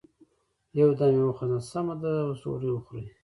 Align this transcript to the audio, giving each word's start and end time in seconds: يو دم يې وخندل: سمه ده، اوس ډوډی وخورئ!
يو 0.79 0.89
دم 0.99 1.13
يې 1.19 1.23
وخندل: 1.27 1.61
سمه 1.71 1.95
ده، 2.01 2.13
اوس 2.25 2.39
ډوډی 2.43 2.69
وخورئ! 2.73 3.05